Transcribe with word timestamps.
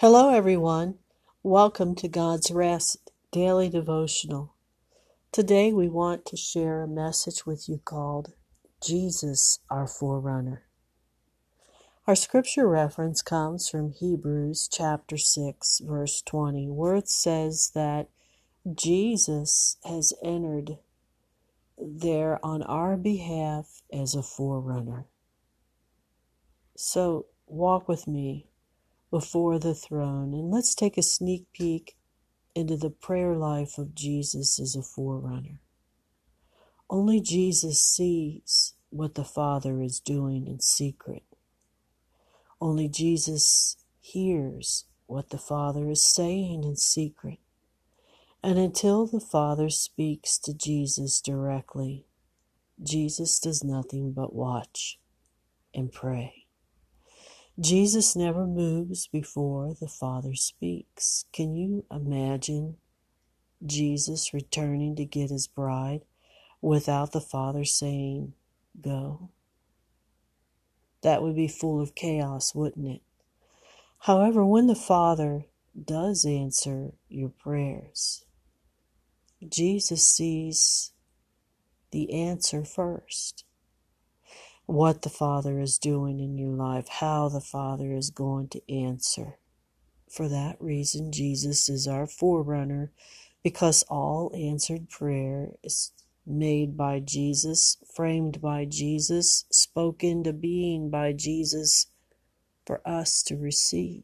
Hello, 0.00 0.32
everyone. 0.32 0.94
Welcome 1.42 1.96
to 1.96 2.06
God's 2.06 2.52
Rest 2.52 3.10
Daily 3.32 3.68
Devotional. 3.68 4.54
Today, 5.32 5.72
we 5.72 5.88
want 5.88 6.24
to 6.26 6.36
share 6.36 6.82
a 6.82 6.86
message 6.86 7.46
with 7.46 7.68
you 7.68 7.80
called 7.84 8.32
Jesus, 8.80 9.58
our 9.68 9.88
Forerunner. 9.88 10.62
Our 12.06 12.14
scripture 12.14 12.68
reference 12.68 13.22
comes 13.22 13.68
from 13.68 13.90
Hebrews 13.90 14.68
chapter 14.72 15.18
6, 15.18 15.80
verse 15.80 16.22
20, 16.22 16.68
where 16.68 16.94
it 16.94 17.08
says 17.08 17.72
that 17.74 18.08
Jesus 18.72 19.78
has 19.84 20.12
entered 20.22 20.78
there 21.76 22.38
on 22.46 22.62
our 22.62 22.96
behalf 22.96 23.82
as 23.92 24.14
a 24.14 24.22
forerunner. 24.22 25.06
So, 26.76 27.26
walk 27.48 27.88
with 27.88 28.06
me 28.06 28.47
before 29.10 29.58
the 29.58 29.74
throne 29.74 30.34
and 30.34 30.50
let's 30.50 30.74
take 30.74 30.98
a 30.98 31.02
sneak 31.02 31.46
peek 31.52 31.96
into 32.54 32.76
the 32.76 32.90
prayer 32.90 33.36
life 33.36 33.78
of 33.78 33.94
Jesus 33.94 34.58
as 34.58 34.74
a 34.74 34.82
forerunner. 34.82 35.60
Only 36.90 37.20
Jesus 37.20 37.80
sees 37.80 38.74
what 38.90 39.14
the 39.14 39.24
Father 39.24 39.80
is 39.82 40.00
doing 40.00 40.46
in 40.46 40.60
secret. 40.60 41.22
Only 42.60 42.88
Jesus 42.88 43.76
hears 44.00 44.86
what 45.06 45.30
the 45.30 45.38
Father 45.38 45.88
is 45.90 46.02
saying 46.02 46.64
in 46.64 46.76
secret. 46.76 47.38
And 48.42 48.58
until 48.58 49.06
the 49.06 49.20
Father 49.20 49.68
speaks 49.68 50.38
to 50.38 50.54
Jesus 50.54 51.20
directly, 51.20 52.06
Jesus 52.82 53.38
does 53.38 53.64
nothing 53.64 54.12
but 54.12 54.34
watch 54.34 54.98
and 55.74 55.92
pray. 55.92 56.47
Jesus 57.60 58.14
never 58.14 58.46
moves 58.46 59.08
before 59.08 59.74
the 59.80 59.88
Father 59.88 60.34
speaks. 60.34 61.24
Can 61.32 61.56
you 61.56 61.84
imagine 61.90 62.76
Jesus 63.66 64.32
returning 64.32 64.94
to 64.94 65.04
get 65.04 65.30
his 65.30 65.48
bride 65.48 66.02
without 66.60 67.10
the 67.10 67.20
Father 67.20 67.64
saying, 67.64 68.34
Go? 68.80 69.30
That 71.02 71.20
would 71.20 71.34
be 71.34 71.48
full 71.48 71.80
of 71.80 71.96
chaos, 71.96 72.54
wouldn't 72.54 72.86
it? 72.86 73.02
However, 74.00 74.44
when 74.44 74.68
the 74.68 74.76
Father 74.76 75.46
does 75.84 76.24
answer 76.24 76.92
your 77.08 77.28
prayers, 77.28 78.24
Jesus 79.48 80.06
sees 80.06 80.92
the 81.90 82.12
answer 82.12 82.64
first. 82.64 83.44
What 84.68 85.00
the 85.00 85.08
Father 85.08 85.60
is 85.60 85.78
doing 85.78 86.20
in 86.20 86.36
your 86.36 86.52
life, 86.52 86.88
how 86.88 87.30
the 87.30 87.40
Father 87.40 87.94
is 87.94 88.10
going 88.10 88.48
to 88.48 88.70
answer. 88.70 89.38
For 90.10 90.28
that 90.28 90.60
reason, 90.60 91.10
Jesus 91.10 91.70
is 91.70 91.88
our 91.88 92.06
forerunner 92.06 92.92
because 93.42 93.82
all 93.84 94.30
answered 94.36 94.90
prayer 94.90 95.52
is 95.64 95.92
made 96.26 96.76
by 96.76 97.00
Jesus, 97.00 97.78
framed 97.94 98.42
by 98.42 98.66
Jesus, 98.66 99.46
spoken 99.50 100.22
to 100.24 100.34
being 100.34 100.90
by 100.90 101.14
Jesus 101.14 101.86
for 102.66 102.82
us 102.86 103.22
to 103.22 103.38
receive. 103.38 104.02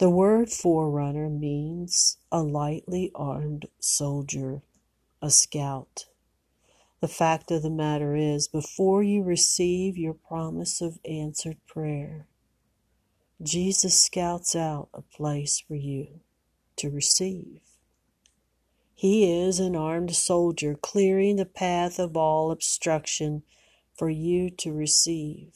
The 0.00 0.10
word 0.10 0.50
forerunner 0.50 1.30
means 1.30 2.18
a 2.30 2.42
lightly 2.42 3.10
armed 3.14 3.68
soldier, 3.80 4.60
a 5.22 5.30
scout. 5.30 6.04
The 7.00 7.08
fact 7.08 7.50
of 7.50 7.62
the 7.62 7.70
matter 7.70 8.14
is, 8.14 8.46
before 8.46 9.02
you 9.02 9.22
receive 9.22 9.96
your 9.96 10.12
promise 10.12 10.82
of 10.82 10.98
answered 11.04 11.56
prayer, 11.66 12.26
Jesus 13.42 13.98
scouts 13.98 14.54
out 14.54 14.90
a 14.92 15.00
place 15.00 15.62
for 15.66 15.74
you 15.74 16.20
to 16.76 16.90
receive. 16.90 17.60
He 18.94 19.32
is 19.32 19.60
an 19.60 19.74
armed 19.74 20.14
soldier 20.14 20.74
clearing 20.74 21.36
the 21.36 21.46
path 21.46 21.98
of 21.98 22.18
all 22.18 22.50
obstruction 22.50 23.44
for 23.96 24.10
you 24.10 24.50
to 24.50 24.70
receive 24.70 25.54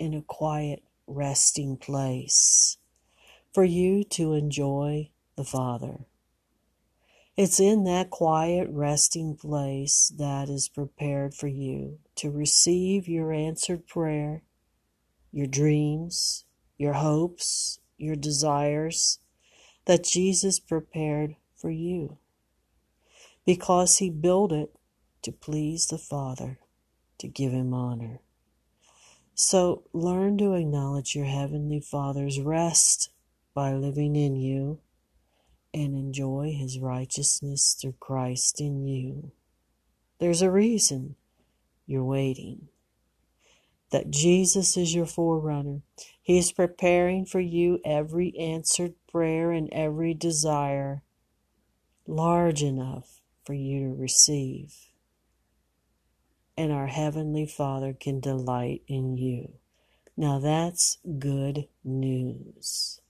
in 0.00 0.12
a 0.12 0.22
quiet 0.22 0.82
resting 1.06 1.76
place, 1.76 2.78
for 3.54 3.62
you 3.62 4.02
to 4.02 4.32
enjoy 4.32 5.10
the 5.36 5.44
Father. 5.44 6.06
It's 7.38 7.60
in 7.60 7.84
that 7.84 8.10
quiet 8.10 8.66
resting 8.68 9.36
place 9.36 10.12
that 10.18 10.48
is 10.48 10.68
prepared 10.68 11.34
for 11.34 11.46
you 11.46 12.00
to 12.16 12.32
receive 12.32 13.06
your 13.06 13.32
answered 13.32 13.86
prayer, 13.86 14.42
your 15.30 15.46
dreams, 15.46 16.46
your 16.78 16.94
hopes, 16.94 17.78
your 17.96 18.16
desires 18.16 19.20
that 19.84 20.02
Jesus 20.02 20.58
prepared 20.58 21.36
for 21.54 21.70
you 21.70 22.18
because 23.46 23.98
he 23.98 24.10
built 24.10 24.50
it 24.50 24.74
to 25.22 25.30
please 25.30 25.86
the 25.86 25.96
Father, 25.96 26.58
to 27.18 27.28
give 27.28 27.52
him 27.52 27.72
honor. 27.72 28.18
So 29.36 29.84
learn 29.92 30.38
to 30.38 30.54
acknowledge 30.54 31.14
your 31.14 31.26
Heavenly 31.26 31.78
Father's 31.78 32.40
rest 32.40 33.10
by 33.54 33.74
living 33.74 34.16
in 34.16 34.34
you 34.34 34.80
and 35.78 35.94
enjoy 35.94 36.52
his 36.52 36.80
righteousness 36.80 37.76
through 37.80 37.94
Christ 38.00 38.60
in 38.60 38.84
you. 38.84 39.30
There's 40.18 40.42
a 40.42 40.50
reason 40.50 41.14
you're 41.86 42.04
waiting. 42.04 42.68
That 43.90 44.10
Jesus 44.10 44.76
is 44.76 44.94
your 44.94 45.06
forerunner. 45.06 45.80
He 46.20 46.36
is 46.36 46.52
preparing 46.52 47.24
for 47.24 47.40
you 47.40 47.80
every 47.84 48.36
answered 48.36 48.94
prayer 49.10 49.52
and 49.52 49.68
every 49.72 50.14
desire 50.14 51.02
large 52.06 52.62
enough 52.62 53.20
for 53.44 53.54
you 53.54 53.88
to 53.88 53.94
receive. 53.94 54.74
And 56.56 56.72
our 56.72 56.88
Heavenly 56.88 57.46
Father 57.46 57.94
can 57.98 58.18
delight 58.18 58.82
in 58.88 59.16
you. 59.16 59.52
Now 60.16 60.40
that's 60.40 60.98
good 61.18 61.68
news. 61.84 63.00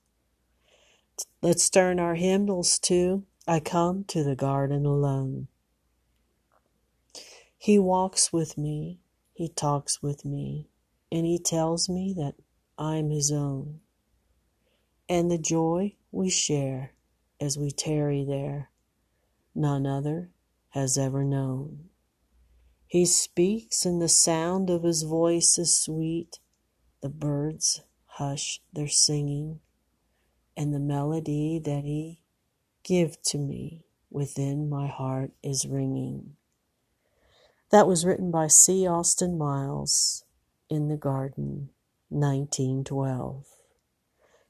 Let's 1.40 1.70
turn 1.70 2.00
our 2.00 2.16
hymnals 2.16 2.80
to 2.80 3.24
I 3.46 3.60
Come 3.60 4.02
to 4.08 4.24
the 4.24 4.34
Garden 4.34 4.84
Alone. 4.84 5.46
He 7.56 7.78
walks 7.78 8.32
with 8.32 8.58
me, 8.58 8.98
He 9.34 9.48
talks 9.48 10.02
with 10.02 10.24
me, 10.24 10.68
and 11.12 11.24
He 11.24 11.38
tells 11.38 11.88
me 11.88 12.12
that 12.16 12.34
I'm 12.76 13.10
His 13.10 13.30
own. 13.30 13.78
And 15.08 15.30
the 15.30 15.38
joy 15.38 15.94
we 16.10 16.28
share 16.28 16.94
as 17.40 17.56
we 17.56 17.70
tarry 17.70 18.24
there 18.24 18.70
none 19.54 19.86
other 19.86 20.30
has 20.70 20.98
ever 20.98 21.22
known. 21.22 21.88
He 22.88 23.06
speaks, 23.06 23.86
and 23.86 24.02
the 24.02 24.08
sound 24.08 24.70
of 24.70 24.82
his 24.82 25.04
voice 25.04 25.56
is 25.56 25.78
sweet. 25.78 26.40
The 27.00 27.08
birds 27.08 27.82
hush 28.06 28.60
their 28.72 28.88
singing, 28.88 29.60
and 30.58 30.74
the 30.74 30.80
melody 30.80 31.60
that 31.64 31.84
he 31.84 32.20
give 32.82 33.22
to 33.22 33.38
me 33.38 33.84
within 34.10 34.68
my 34.68 34.88
heart 34.88 35.30
is 35.40 35.64
ringing. 35.64 36.34
That 37.70 37.86
was 37.86 38.04
written 38.04 38.32
by 38.32 38.48
C. 38.48 38.84
Austin 38.84 39.38
Miles 39.38 40.24
in 40.68 40.88
the 40.88 40.96
Garden, 40.96 41.70
1912. 42.08 43.44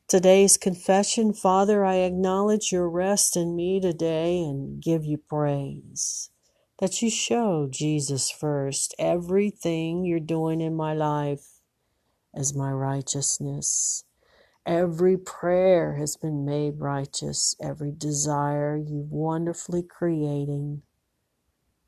Today's 0.08 0.56
confession, 0.56 1.34
Father, 1.34 1.84
I 1.84 1.96
acknowledge 1.96 2.72
your 2.72 2.88
rest 2.88 3.36
in 3.36 3.54
me 3.54 3.78
today 3.78 4.38
and 4.38 4.82
give 4.82 5.04
you 5.04 5.18
praise. 5.18 6.30
That 6.78 7.02
you 7.02 7.10
show 7.10 7.68
Jesus 7.70 8.30
first, 8.30 8.94
everything 8.98 10.06
you're 10.06 10.20
doing 10.20 10.62
in 10.62 10.74
my 10.74 10.94
life 10.94 11.60
as 12.34 12.54
my 12.54 12.72
righteousness. 12.72 14.04
Every 14.68 15.16
prayer 15.16 15.96
has 15.96 16.16
been 16.16 16.44
made 16.44 16.78
righteous, 16.78 17.56
every 17.62 17.92
desire 17.92 18.76
you 18.76 19.08
wonderfully 19.10 19.82
creating. 19.82 20.82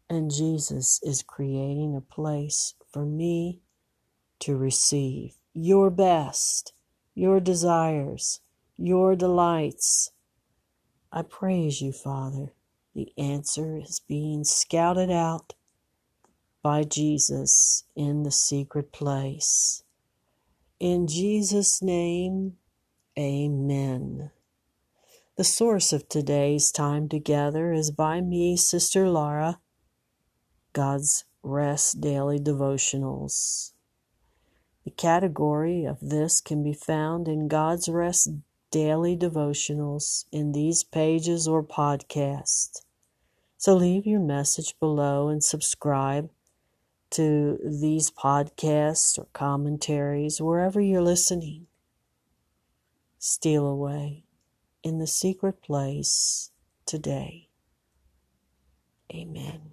And 0.08 0.32
Jesus 0.34 0.98
is 1.02 1.22
creating 1.22 1.94
a 1.94 2.00
place 2.00 2.74
for 2.92 3.06
me 3.06 3.60
to 4.40 4.56
receive 4.56 5.36
your 5.54 5.90
best 5.90 6.72
your 7.14 7.40
desires, 7.40 8.40
your 8.78 9.16
delights. 9.16 10.12
I 11.12 11.22
praise 11.22 11.82
you, 11.82 11.92
Father. 11.92 12.54
The 12.94 13.12
answer 13.18 13.78
is 13.78 14.00
being 14.08 14.44
scouted 14.44 15.10
out 15.10 15.54
by 16.62 16.84
Jesus 16.84 17.84
in 17.96 18.22
the 18.22 18.30
secret 18.30 18.92
place. 18.92 19.82
In 20.78 21.06
Jesus' 21.06 21.82
name, 21.82 22.54
amen. 23.20 24.30
The 25.36 25.44
source 25.44 25.92
of 25.92 26.08
today's 26.08 26.70
time 26.70 27.08
together 27.08 27.72
is 27.72 27.90
by 27.90 28.20
me, 28.20 28.56
Sister 28.56 29.08
Laura, 29.08 29.60
God's 30.72 31.24
Rest 31.42 32.00
Daily 32.00 32.38
Devotionals. 32.38 33.72
The 34.84 34.90
category 34.90 35.84
of 35.84 35.98
this 36.00 36.40
can 36.40 36.62
be 36.62 36.72
found 36.72 37.28
in 37.28 37.48
God's 37.48 37.88
Rest 37.88 38.30
daily 38.70 39.16
devotionals 39.16 40.24
in 40.32 40.52
these 40.52 40.84
pages 40.84 41.46
or 41.46 41.62
podcasts. 41.62 42.82
So 43.58 43.74
leave 43.74 44.06
your 44.06 44.20
message 44.20 44.78
below 44.80 45.28
and 45.28 45.44
subscribe 45.44 46.30
to 47.10 47.58
these 47.64 48.10
podcasts 48.10 49.18
or 49.18 49.26
commentaries 49.32 50.40
wherever 50.40 50.80
you're 50.80 51.02
listening. 51.02 51.66
Steal 53.22 53.66
away 53.66 54.24
in 54.82 54.98
the 54.98 55.06
secret 55.06 55.60
place 55.62 56.52
today. 56.86 57.50
Amen. 59.14 59.72